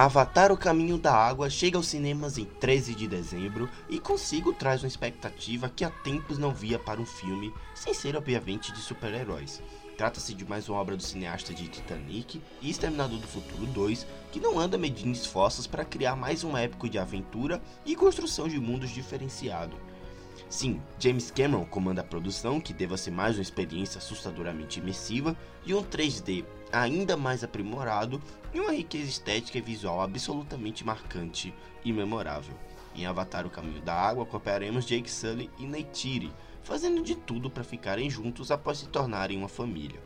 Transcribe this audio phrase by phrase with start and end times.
[0.00, 4.80] Avatar O Caminho da Água chega aos cinemas em 13 de dezembro e consigo traz
[4.80, 9.60] uma expectativa que há tempos não via para um filme, sem ser obviamente de super-heróis.
[9.96, 14.38] Trata-se de mais uma obra do cineasta de Titanic e Exterminador do Futuro 2, que
[14.38, 18.90] não anda medindo esforços para criar mais um épico de aventura e construção de mundos
[18.90, 19.76] diferenciado.
[20.48, 25.74] Sim, James Cameron comanda a produção, que deva ser mais uma experiência assustadoramente imersiva e
[25.74, 28.20] um 3D ainda mais aprimorado
[28.54, 32.54] e uma riqueza estética e visual absolutamente marcante e memorável.
[32.94, 37.62] Em Avatar O Caminho da Água, acompanharemos Jake Sully e Neytiri, fazendo de tudo para
[37.62, 40.00] ficarem juntos após se tornarem uma família.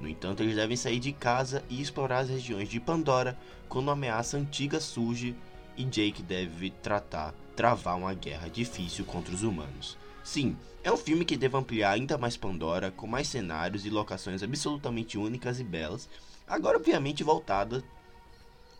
[0.00, 3.92] No entanto, eles devem sair de casa e explorar as regiões de Pandora quando uma
[3.92, 5.36] ameaça antiga surge
[5.76, 9.96] e Jake deve tratar, travar uma guerra difícil contra os humanos.
[10.22, 14.42] Sim, é um filme que deve ampliar ainda mais Pandora, com mais cenários e locações
[14.42, 16.08] absolutamente únicas e belas,
[16.46, 17.82] agora obviamente voltada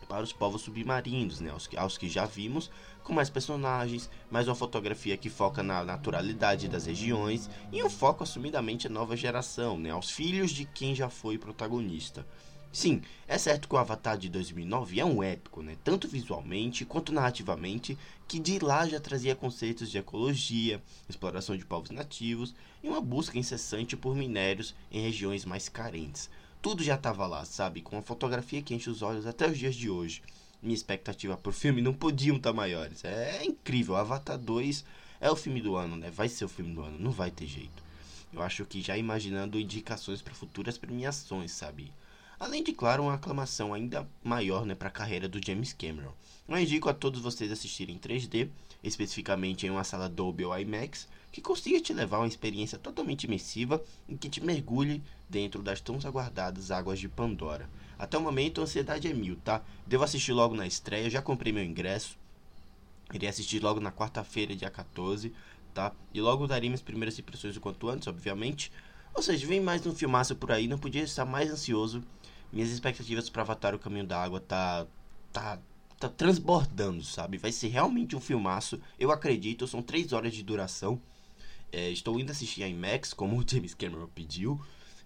[0.07, 2.69] para os povos submarinos, né, aos, que, aos que já vimos,
[3.03, 8.23] com mais personagens, mais uma fotografia que foca na naturalidade das regiões e um foco
[8.23, 12.25] assumidamente à nova geração, né, aos filhos de quem já foi protagonista.
[12.73, 15.77] Sim, é certo que o Avatar de 2009 é um épico, né?
[15.83, 17.95] tanto visualmente quanto narrativamente,
[18.27, 23.37] que de lá já trazia conceitos de ecologia, exploração de povos nativos e uma busca
[23.37, 26.31] incessante por minérios em regiões mais carentes.
[26.63, 27.79] Tudo já estava lá, sabe?
[27.79, 30.23] Com uma fotografia que enche os olhos até os dias de hoje.
[30.59, 33.05] Minha expectativa por filme não podiam estar maiores.
[33.05, 33.95] É incrível.
[33.95, 34.83] Avatar 2
[35.21, 36.09] é o filme do ano, né?
[36.09, 37.83] Vai ser o filme do ano, não vai ter jeito.
[38.33, 41.93] Eu acho que já imaginando indicações para futuras premiações, sabe?
[42.43, 46.11] Além de, claro, uma aclamação ainda maior né, para a carreira do James Cameron.
[46.45, 48.49] Eu indico a todos vocês assistirem em 3D,
[48.83, 53.23] especificamente em uma sala Dolby ou IMAX, que consiga te levar a uma experiência totalmente
[53.23, 57.69] imersiva e que te mergulhe dentro das tão aguardadas águas de Pandora.
[57.97, 59.63] Até o momento a ansiedade é mil, tá?
[59.87, 62.17] Devo assistir logo na estreia, já comprei meu ingresso.
[63.13, 65.33] Irei assistir logo na quarta-feira, dia 14,
[65.73, 65.93] tá?
[66.13, 68.69] E logo darei minhas primeiras impressões o quanto antes, obviamente.
[69.15, 72.03] Ou seja, vem mais um filmaço por aí, não podia estar mais ansioso
[72.53, 74.85] minhas expectativas para Avatar o Caminho da Água tá
[75.31, 75.59] tá
[75.99, 77.37] tá transbordando, sabe?
[77.37, 78.79] Vai ser realmente um filmaço.
[78.99, 81.01] Eu acredito, são três horas de duração.
[81.71, 84.61] É, estou indo assistir a IMAX, como o James Cameron pediu.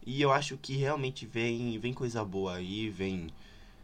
[0.06, 3.28] E eu acho que realmente vem, vem coisa boa aí, vem,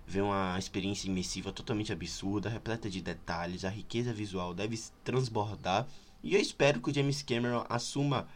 [0.07, 5.87] vem uma experiência imersiva totalmente absurda, repleta de detalhes, a riqueza visual deve transbordar.
[6.23, 8.27] E eu espero que o James Cameron assuma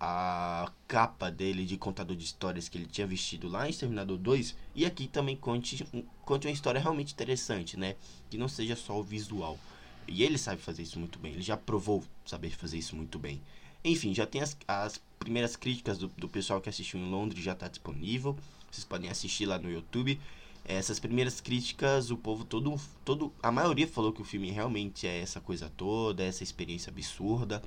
[0.00, 4.56] a capa dele de contador de histórias que ele tinha vestido lá em Exterminador 2
[4.74, 5.84] e aqui também conte,
[6.24, 7.96] conte uma história realmente interessante, né?
[8.30, 9.58] Que não seja só o visual.
[10.06, 13.42] E ele sabe fazer isso muito bem, ele já provou saber fazer isso muito bem.
[13.84, 17.52] Enfim, já tem as, as primeiras críticas do, do pessoal que assistiu em Londres, já
[17.52, 18.36] está disponível.
[18.70, 20.20] Vocês podem assistir lá no YouTube.
[20.64, 25.20] Essas primeiras críticas, o povo todo, todo, a maioria falou que o filme realmente é
[25.20, 27.62] essa coisa toda, essa experiência absurda.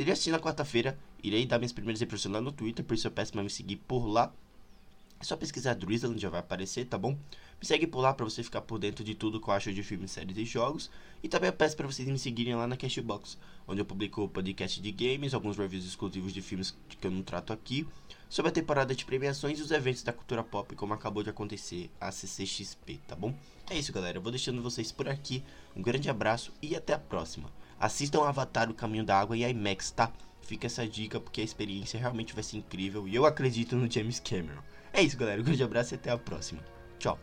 [0.00, 0.98] Irei assistir na quarta-feira.
[1.22, 3.76] Irei dar minhas primeiras impressões lá no Twitter, por isso eu peço para me seguir
[3.76, 4.32] por lá.
[5.20, 7.12] É só pesquisar Drizzle, já vai aparecer, tá bom?
[7.60, 9.82] Me segue por lá para você ficar por dentro de tudo que eu acho de
[9.82, 10.90] filmes, séries e jogos.
[11.22, 13.36] E também eu peço para vocês me seguirem lá na Cashbox,
[13.68, 17.52] onde eu publico podcast de games, alguns reviews exclusivos de filmes que eu não trato
[17.52, 17.86] aqui,
[18.30, 21.90] sobre a temporada de premiações e os eventos da cultura pop, como acabou de acontecer
[22.00, 23.34] a CCXP, tá bom?
[23.68, 24.16] É isso, galera.
[24.16, 25.44] Eu vou deixando vocês por aqui.
[25.76, 27.50] Um grande abraço e até a próxima.
[27.80, 30.12] Assistam Avatar O Caminho da Água e IMAX, tá?
[30.42, 34.20] Fica essa dica porque a experiência realmente vai ser incrível e eu acredito no James
[34.20, 34.62] Cameron.
[34.92, 35.40] É isso, galera.
[35.40, 36.62] Um grande abraço e até a próxima.
[36.98, 37.18] Tchau.